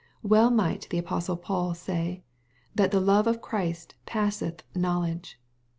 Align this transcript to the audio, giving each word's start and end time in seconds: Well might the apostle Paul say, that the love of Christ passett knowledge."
Well 0.23 0.49
might 0.49 0.87
the 0.89 0.97
apostle 0.97 1.37
Paul 1.37 1.75
say, 1.75 2.23
that 2.73 2.89
the 2.89 2.99
love 2.99 3.27
of 3.27 3.39
Christ 3.39 3.93
passett 4.07 4.63
knowledge." 4.73 5.39